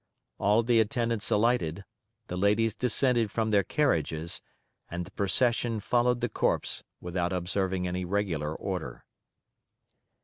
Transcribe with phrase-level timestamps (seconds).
[0.39, 1.85] All the attendants alighted,
[2.25, 4.41] the ladies descended from their carriages,
[4.89, 9.05] and the procession followed the corpse without observing any regular order.